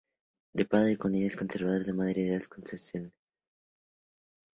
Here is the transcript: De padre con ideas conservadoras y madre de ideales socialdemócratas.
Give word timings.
De 0.51 0.65
padre 0.65 0.97
con 0.97 1.13
ideas 1.13 1.35
conservadoras 1.35 1.87
y 1.87 1.93
madre 1.93 2.13
de 2.13 2.21
ideales 2.21 2.49
socialdemócratas. 2.51 3.13